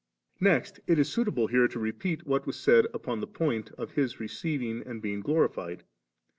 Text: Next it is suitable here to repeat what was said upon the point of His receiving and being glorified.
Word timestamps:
Next 0.39 0.79
it 0.87 0.97
is 0.97 1.11
suitable 1.13 1.45
here 1.45 1.67
to 1.67 1.77
repeat 1.77 2.25
what 2.25 2.47
was 2.47 2.59
said 2.59 2.87
upon 2.91 3.19
the 3.19 3.27
point 3.27 3.69
of 3.77 3.91
His 3.91 4.19
receiving 4.19 4.81
and 4.81 4.99
being 4.99 5.19
glorified. 5.21 5.83